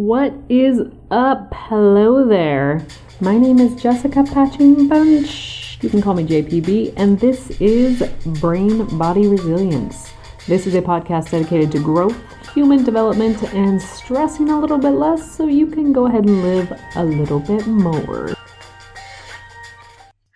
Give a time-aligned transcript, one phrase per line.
[0.00, 0.80] What is
[1.10, 1.52] up?
[1.52, 2.86] Hello there.
[3.20, 5.76] My name is Jessica Patching Bunch.
[5.82, 8.02] You can call me JPB, and this is
[8.40, 10.10] Brain Body Resilience.
[10.46, 12.16] This is a podcast dedicated to growth,
[12.54, 16.72] human development, and stressing a little bit less so you can go ahead and live
[16.96, 18.32] a little bit more.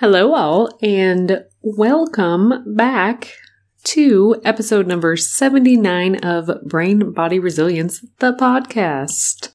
[0.00, 3.32] Hello, all, and welcome back
[3.84, 9.51] to episode number 79 of Brain Body Resilience, the podcast.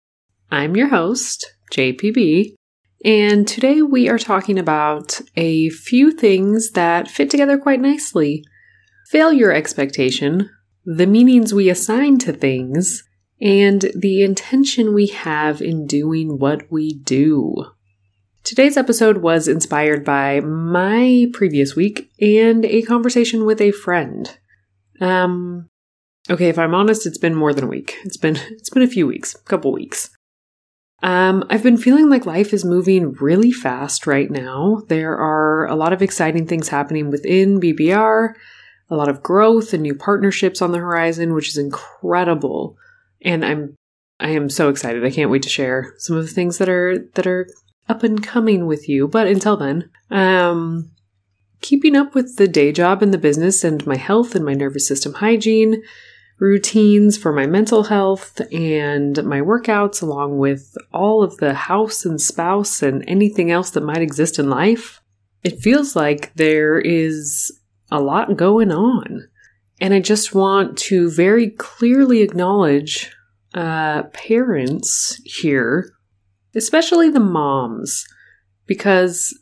[0.49, 2.55] I'm your host, JPB,
[3.03, 8.45] and today we are talking about a few things that fit together quite nicely
[9.09, 10.49] failure expectation,
[10.85, 13.03] the meanings we assign to things,
[13.41, 17.53] and the intention we have in doing what we do.
[18.45, 24.37] Today's episode was inspired by my previous week and a conversation with a friend.
[25.01, 25.67] Um
[26.29, 27.97] okay, if I'm honest, it's been more than a week.
[28.05, 30.09] It's been it's been a few weeks, a couple weeks.
[31.03, 34.83] Um I've been feeling like life is moving really fast right now.
[34.87, 38.33] There are a lot of exciting things happening within BBR,
[38.89, 42.77] a lot of growth and new partnerships on the horizon, which is incredible.
[43.21, 43.75] And I'm
[44.19, 45.05] I am so excited.
[45.05, 47.47] I can't wait to share some of the things that are that are
[47.87, 49.07] up and coming with you.
[49.07, 50.91] But until then, um,
[51.61, 54.87] keeping up with the day job and the business and my health and my nervous
[54.87, 55.83] system hygiene,
[56.39, 62.21] routines for my mental health and my workouts, along with all of the house and
[62.21, 65.01] spouse and anything else that might exist in life.
[65.43, 67.51] It feels like there is
[67.91, 69.27] a lot going on.
[69.79, 73.11] And I just want to very clearly acknowledge
[73.53, 75.91] uh, parents here
[76.57, 78.05] especially the moms,
[78.65, 79.37] because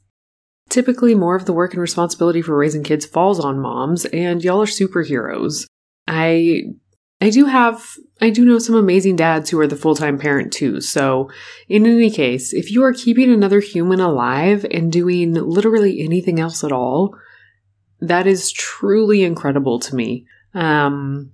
[0.69, 4.61] typically more of the work and responsibility for raising kids falls on moms, and y'all
[4.61, 5.65] are superheroes.
[6.07, 6.63] I
[7.21, 7.83] I do have
[8.21, 10.81] I do know some amazing dads who are the full-time parent too.
[10.81, 11.29] So,
[11.67, 16.63] in any case, if you are keeping another human alive and doing literally anything else
[16.63, 17.15] at all,
[17.99, 20.25] that is truly incredible to me.
[20.53, 21.31] Um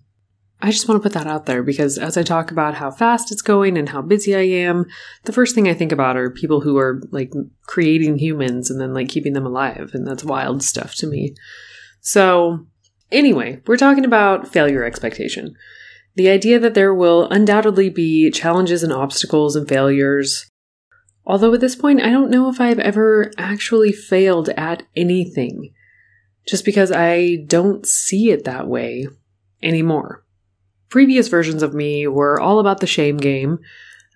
[0.64, 3.32] I just want to put that out there because as I talk about how fast
[3.32, 4.86] it's going and how busy I am,
[5.24, 7.34] the first thing I think about are people who are like
[7.66, 9.92] creating humans and then like keeping them alive.
[9.94, 11.34] And that's wild stuff to me.
[12.02, 12.68] So,
[13.12, 15.56] anyway, we're talking about failure expectation.
[16.16, 20.50] The idea that there will undoubtedly be challenges and obstacles and failures.
[21.26, 25.72] Although at this point, I don't know if I've ever actually failed at anything,
[26.48, 29.08] just because I don't see it that way
[29.62, 30.26] anymore.
[30.90, 33.60] Previous versions of me were all about the shame game.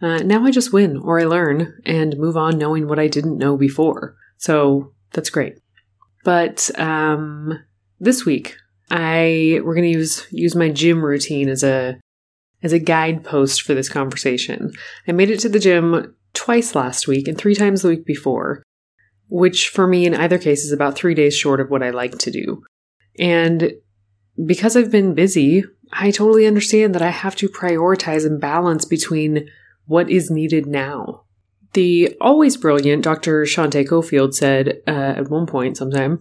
[0.02, 3.38] Uh, now I just win or I learn and move on knowing what I didn't
[3.38, 4.16] know before.
[4.38, 5.60] So that's great.
[6.26, 7.64] But um,
[8.00, 8.58] this week,
[8.90, 12.00] I we're gonna use use my gym routine as a
[12.64, 14.72] as a guidepost for this conversation.
[15.08, 18.64] I made it to the gym twice last week and three times the week before,
[19.30, 22.18] which for me in either case is about three days short of what I like
[22.20, 22.64] to do.
[23.18, 23.74] And
[24.46, 29.48] because I've been busy, I totally understand that I have to prioritize and balance between
[29.86, 31.24] what is needed now.
[31.74, 33.44] The always brilliant Dr.
[33.44, 36.20] Shante Cofield said uh, at one point, sometime,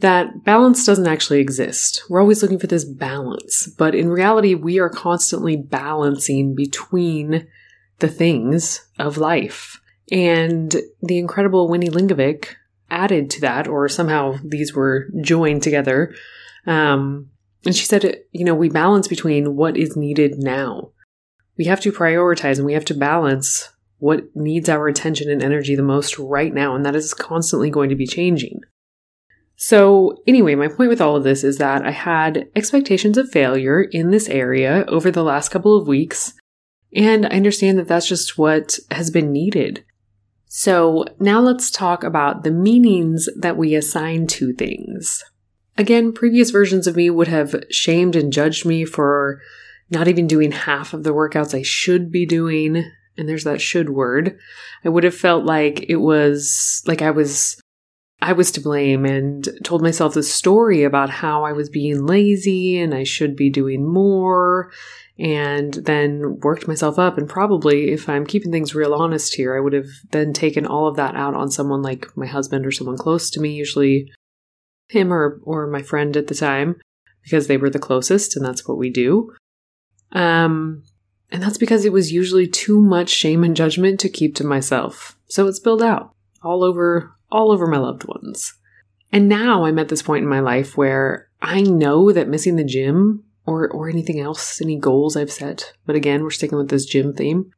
[0.00, 2.02] that balance doesn't actually exist.
[2.08, 7.46] We're always looking for this balance, but in reality, we are constantly balancing between
[8.00, 9.80] the things of life.
[10.10, 12.56] And the incredible Winnie Lingovic
[12.90, 16.14] added to that, or somehow these were joined together,
[16.66, 17.30] um,
[17.64, 20.90] and she said, you know, we balance between what is needed now.
[21.56, 25.74] We have to prioritize and we have to balance what needs our attention and energy
[25.74, 28.60] the most right now, and that is constantly going to be changing.
[29.56, 33.82] So, anyway, my point with all of this is that I had expectations of failure
[33.82, 36.34] in this area over the last couple of weeks,
[36.94, 39.84] and I understand that that's just what has been needed.
[40.46, 45.24] So, now let's talk about the meanings that we assign to things.
[45.76, 49.40] Again, previous versions of me would have shamed and judged me for
[49.90, 52.90] not even doing half of the workouts I should be doing.
[53.16, 54.38] And there's that should word.
[54.84, 57.60] I would have felt like it was like I was
[58.24, 62.78] I was to blame and told myself this story about how I was being lazy
[62.78, 64.72] and I should be doing more
[65.18, 69.60] and then worked myself up and probably if I'm keeping things real honest here I
[69.60, 72.96] would have then taken all of that out on someone like my husband or someone
[72.96, 74.10] close to me usually
[74.88, 76.80] him or or my friend at the time
[77.22, 79.34] because they were the closest and that's what we do.
[80.12, 80.82] Um
[81.30, 85.18] and that's because it was usually too much shame and judgment to keep to myself.
[85.28, 88.54] So it spilled out all over all over my loved ones.
[89.12, 92.64] And now I'm at this point in my life where I know that missing the
[92.64, 96.86] gym or or anything else, any goals I've set, but again, we're sticking with this
[96.86, 97.50] gym theme,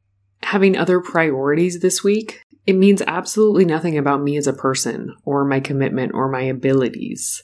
[0.43, 5.45] having other priorities this week, it means absolutely nothing about me as a person or
[5.45, 7.41] my commitment or my abilities.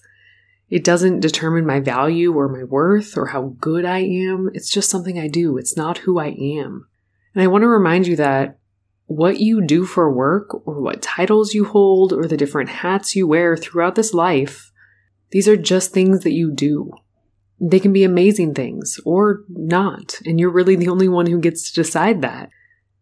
[0.70, 4.50] It doesn't determine my value or my worth or how good I am.
[4.54, 5.58] It's just something I do.
[5.58, 6.88] It's not who I am.
[7.34, 8.58] And I want to remind you that
[9.06, 13.28] what you do for work or what titles you hold or the different hats you
[13.28, 14.72] wear throughout this life,
[15.32, 16.92] these are just things that you do.
[17.60, 21.70] They can be amazing things or not, and you're really the only one who gets
[21.70, 22.50] to decide that.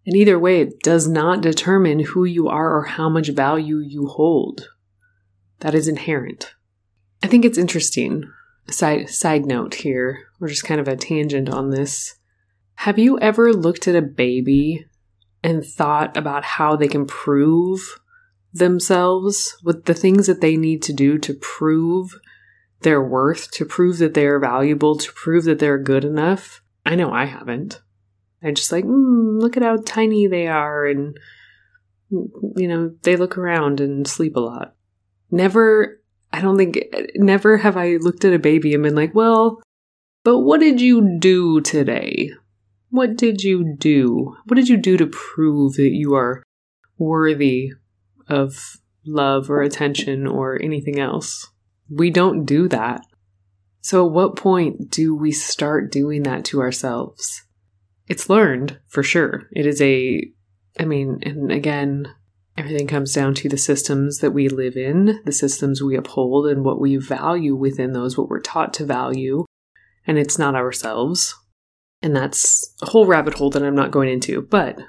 [0.05, 4.07] And either way, it does not determine who you are or how much value you
[4.07, 4.69] hold.
[5.59, 6.53] That is inherent.
[7.23, 8.23] I think it's interesting.
[8.69, 12.15] Side side note here, or just kind of a tangent on this.
[12.75, 14.85] Have you ever looked at a baby
[15.43, 17.99] and thought about how they can prove
[18.53, 22.19] themselves with the things that they need to do to prove
[22.81, 26.61] their worth, to prove that they are valuable, to prove that they're good enough?
[26.85, 27.81] I know I haven't.
[28.43, 31.17] I just like, mm, look at how tiny they are, and
[32.09, 34.75] you know, they look around and sleep a lot.
[35.29, 36.01] Never,
[36.33, 36.79] I don't think,
[37.15, 39.61] never have I looked at a baby and been like, well,
[40.23, 42.31] but what did you do today?
[42.91, 44.35] What did you do?
[44.45, 46.43] What did you do to prove that you are
[46.97, 47.71] worthy
[48.27, 51.49] of love or attention or anything else?
[51.89, 53.01] We don't do that.
[53.79, 57.43] So, at what point do we start doing that to ourselves?
[58.07, 59.47] It's learned for sure.
[59.53, 60.29] It is a,
[60.77, 62.13] I mean, and again,
[62.57, 66.65] everything comes down to the systems that we live in, the systems we uphold, and
[66.65, 69.45] what we value within those, what we're taught to value.
[70.05, 71.35] And it's not ourselves.
[72.03, 74.41] And that's a whole rabbit hole that I'm not going into.
[74.41, 74.79] But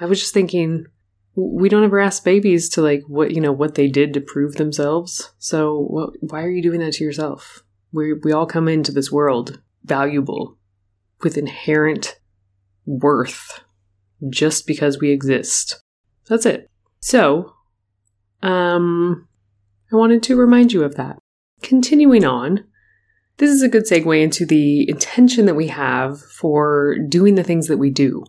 [0.00, 0.86] I was just thinking,
[1.34, 4.56] we don't ever ask babies to like what you know what they did to prove
[4.56, 5.32] themselves.
[5.38, 7.62] So why are you doing that to yourself?
[7.92, 10.58] We we all come into this world valuable
[11.22, 12.18] with inherent
[12.84, 13.60] worth
[14.28, 15.80] just because we exist.
[16.28, 16.68] That's it.
[17.00, 17.52] So,
[18.42, 19.28] um,
[19.92, 21.18] I wanted to remind you of that.
[21.62, 22.64] Continuing on,
[23.38, 27.68] this is a good segue into the intention that we have for doing the things
[27.68, 28.24] that we do.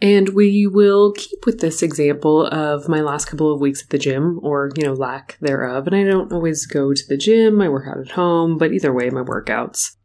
[0.00, 3.98] And we will keep with this example of my last couple of weeks at the
[3.98, 5.88] gym, or, you know, lack thereof.
[5.88, 8.92] And I don't always go to the gym, I work out at home, but either
[8.92, 9.96] way, my workouts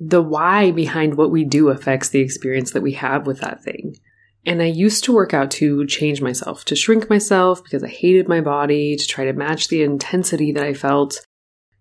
[0.00, 3.94] the why behind what we do affects the experience that we have with that thing.
[4.46, 8.26] And I used to work out to change myself, to shrink myself because I hated
[8.26, 11.20] my body, to try to match the intensity that I felt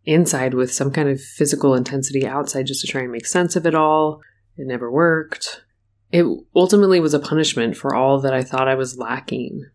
[0.06, 3.66] inside with some kind of physical intensity outside just to try and make sense of
[3.66, 4.22] it all.
[4.58, 5.64] It never worked.
[6.12, 6.26] It
[6.56, 9.66] ultimately was a punishment for all that I thought I was lacking.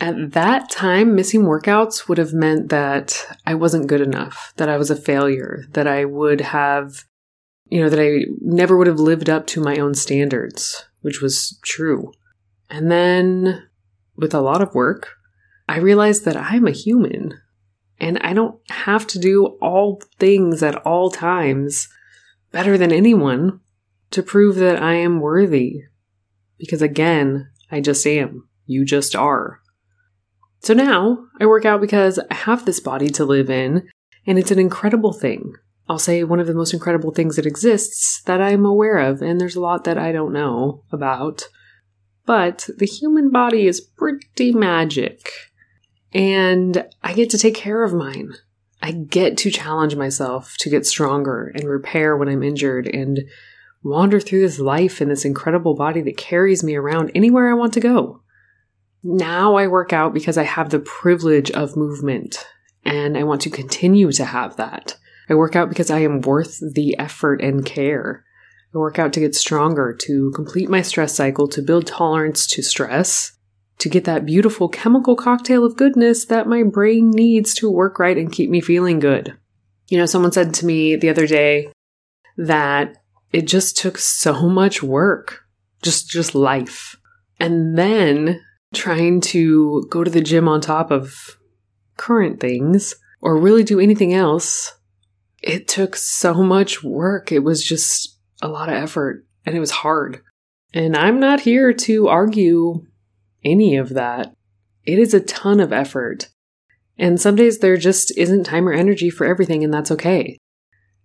[0.00, 4.76] At that time, missing workouts would have meant that I wasn't good enough, that I
[4.76, 7.04] was a failure, that I would have
[7.74, 11.58] you know, that I never would have lived up to my own standards, which was
[11.64, 12.12] true.
[12.70, 13.68] And then,
[14.16, 15.14] with a lot of work,
[15.68, 17.40] I realized that I'm a human
[18.00, 21.88] and I don't have to do all things at all times
[22.52, 23.60] better than anyone
[24.10, 25.82] to prove that I am worthy.
[26.58, 28.48] Because again, I just am.
[28.66, 29.60] You just are.
[30.60, 33.88] So now I work out because I have this body to live in,
[34.26, 35.54] and it's an incredible thing.
[35.88, 39.38] I'll say one of the most incredible things that exists that I'm aware of, and
[39.38, 41.48] there's a lot that I don't know about.
[42.24, 45.30] But the human body is pretty magic.
[46.14, 48.34] And I get to take care of mine.
[48.80, 53.20] I get to challenge myself to get stronger and repair when I'm injured and
[53.82, 57.72] wander through this life in this incredible body that carries me around anywhere I want
[57.74, 58.22] to go.
[59.02, 62.46] Now I work out because I have the privilege of movement
[62.84, 64.96] and I want to continue to have that.
[65.28, 68.24] I work out because I am worth the effort and care.
[68.74, 72.62] I work out to get stronger, to complete my stress cycle, to build tolerance to
[72.62, 73.32] stress,
[73.78, 78.16] to get that beautiful chemical cocktail of goodness that my brain needs to work right
[78.16, 79.36] and keep me feeling good.
[79.88, 81.72] You know, someone said to me the other day
[82.36, 82.96] that
[83.32, 85.42] it just took so much work,
[85.82, 86.96] just just life.
[87.40, 88.40] And then
[88.72, 91.38] trying to go to the gym on top of
[91.96, 94.74] current things or really do anything else
[95.44, 97.30] it took so much work.
[97.30, 100.22] It was just a lot of effort and it was hard.
[100.72, 102.86] And I'm not here to argue
[103.44, 104.34] any of that.
[104.84, 106.28] It is a ton of effort.
[106.98, 110.38] And some days there just isn't time or energy for everything, and that's okay.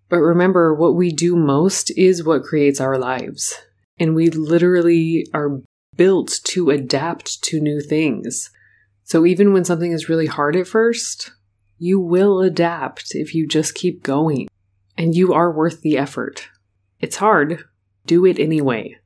[0.09, 3.55] But remember, what we do most is what creates our lives.
[3.99, 5.61] And we literally are
[5.95, 8.49] built to adapt to new things.
[9.03, 11.31] So even when something is really hard at first,
[11.77, 14.47] you will adapt if you just keep going.
[14.97, 16.49] And you are worth the effort.
[16.99, 17.63] It's hard.
[18.05, 18.97] Do it anyway.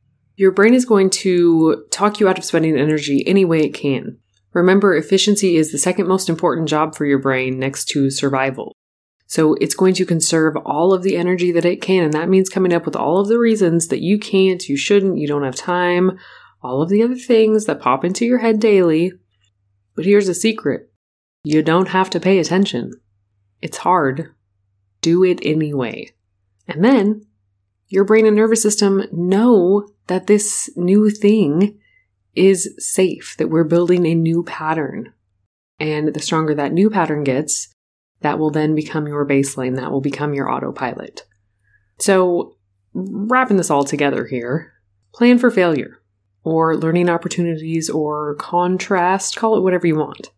[0.43, 4.17] Your brain is going to talk you out of spending energy any way it can.
[4.51, 8.75] Remember, efficiency is the second most important job for your brain next to survival.
[9.25, 12.03] So it's going to conserve all of the energy that it can.
[12.03, 15.17] And that means coming up with all of the reasons that you can't, you shouldn't,
[15.17, 16.19] you don't have time,
[16.61, 19.13] all of the other things that pop into your head daily.
[19.95, 20.91] But here's a secret
[21.45, 22.91] you don't have to pay attention.
[23.61, 24.35] It's hard.
[24.99, 26.11] Do it anyway.
[26.67, 27.27] And then
[27.93, 31.77] your brain and nervous system know that this new thing
[32.33, 35.13] is safe, that we're building a new pattern.
[35.79, 37.71] And the stronger that new pattern gets,
[38.21, 39.75] that will then become your baseline.
[39.75, 41.21] That will become your autopilot.
[41.99, 42.57] So,
[42.95, 44.73] wrapping this all together here,
[45.13, 46.01] plan for failure
[46.43, 50.31] or learning opportunities or contrast, call it whatever you want.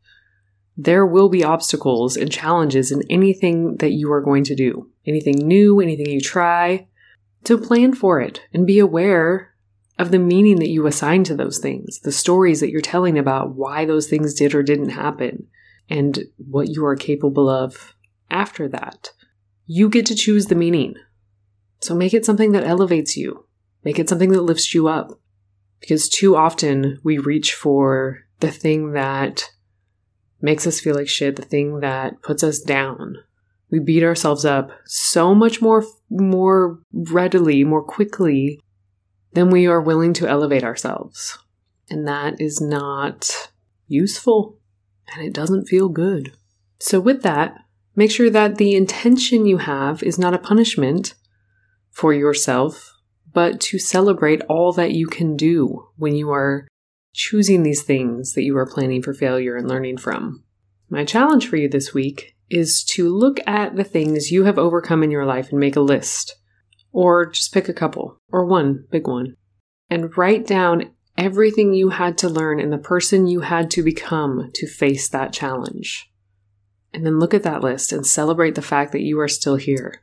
[0.75, 5.38] There will be obstacles and challenges in anything that you are going to do, anything
[5.38, 6.89] new, anything you try.
[7.45, 9.53] So plan for it and be aware
[9.97, 13.55] of the meaning that you assign to those things, the stories that you're telling about
[13.55, 15.47] why those things did or didn't happen,
[15.89, 17.93] and what you are capable of
[18.29, 19.11] after that.
[19.65, 20.95] You get to choose the meaning.
[21.81, 23.45] So make it something that elevates you,
[23.83, 25.19] make it something that lifts you up.
[25.79, 29.51] Because too often we reach for the thing that
[30.41, 33.17] makes us feel like shit, the thing that puts us down.
[33.72, 38.60] We beat ourselves up so much more more readily, more quickly
[39.34, 41.38] than we are willing to elevate ourselves.
[41.89, 43.51] And that is not
[43.88, 44.57] useful
[45.13, 46.34] and it doesn't feel good.
[46.79, 47.55] So, with that,
[47.95, 51.13] make sure that the intention you have is not a punishment
[51.91, 52.93] for yourself,
[53.34, 56.67] but to celebrate all that you can do when you are
[57.13, 60.43] choosing these things that you are planning for failure and learning from.
[60.89, 65.03] My challenge for you this week is to look at the things you have overcome
[65.03, 66.35] in your life and make a list.
[66.91, 69.35] Or just pick a couple, or one big one,
[69.89, 74.49] and write down everything you had to learn and the person you had to become
[74.53, 76.09] to face that challenge.
[76.93, 80.01] And then look at that list and celebrate the fact that you are still here.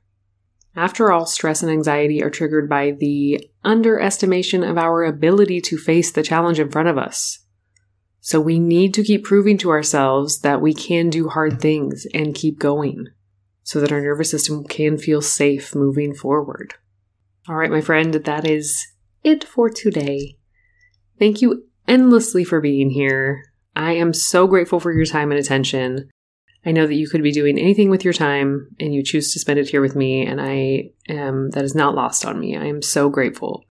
[0.75, 6.13] After all, stress and anxiety are triggered by the underestimation of our ability to face
[6.13, 7.41] the challenge in front of us.
[8.25, 12.37] So we need to keep proving to ourselves that we can do hard things and
[12.37, 13.09] keep going
[13.65, 16.75] so that our nervous system can feel safe moving forward.
[17.49, 18.87] All right, my friend, that is
[19.25, 20.37] it for today.
[21.19, 23.43] Thank you endlessly for being here.
[23.75, 26.09] I am so grateful for your time and attention.
[26.65, 29.41] I know that you could be doing anything with your time and you choose to
[29.41, 32.57] spend it here with me, and I am, that is not lost on me.
[32.57, 33.65] I am so grateful.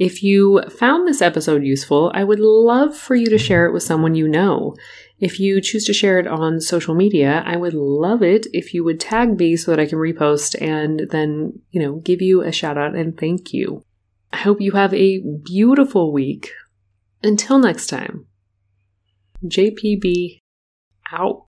[0.00, 3.82] If you found this episode useful, I would love for you to share it with
[3.82, 4.74] someone you know.
[5.18, 8.82] If you choose to share it on social media, I would love it if you
[8.82, 12.50] would tag me so that I can repost and then, you know, give you a
[12.50, 13.84] shout out and thank you.
[14.32, 16.50] I hope you have a beautiful week
[17.22, 18.24] until next time,
[19.44, 20.40] JPB
[21.12, 21.44] out.